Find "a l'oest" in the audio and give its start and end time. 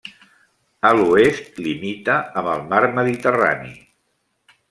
0.91-1.59